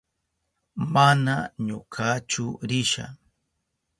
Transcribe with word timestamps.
Mana 0.93 1.35
ñukachu 1.65 2.45
risha. 2.69 3.05